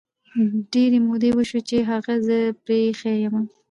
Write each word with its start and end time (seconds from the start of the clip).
ډیري 0.71 0.99
مودې 1.07 1.29
وشوی 1.33 1.61
چې 1.69 1.77
هغه 1.91 2.13
زه 2.27 2.37
پری 2.63 2.79
ایښي 2.87 3.13
یمه 3.23 3.41